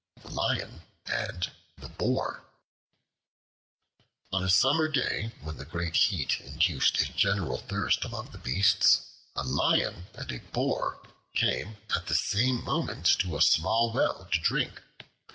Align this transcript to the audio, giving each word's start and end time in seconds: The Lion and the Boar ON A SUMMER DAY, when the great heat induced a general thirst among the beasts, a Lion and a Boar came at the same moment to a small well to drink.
The 0.23 0.31
Lion 0.31 0.81
and 1.05 1.51
the 1.77 1.87
Boar 1.89 2.43
ON 4.31 4.43
A 4.43 4.49
SUMMER 4.49 4.87
DAY, 4.87 5.31
when 5.43 5.57
the 5.57 5.63
great 5.65 5.95
heat 5.95 6.39
induced 6.39 6.99
a 7.01 7.13
general 7.13 7.59
thirst 7.59 8.03
among 8.03 8.31
the 8.31 8.39
beasts, 8.39 9.05
a 9.35 9.43
Lion 9.43 10.07
and 10.15 10.31
a 10.31 10.39
Boar 10.39 10.97
came 11.35 11.77
at 11.95 12.07
the 12.07 12.15
same 12.15 12.63
moment 12.63 13.05
to 13.19 13.37
a 13.37 13.41
small 13.43 13.93
well 13.93 14.27
to 14.31 14.39
drink. 14.41 14.81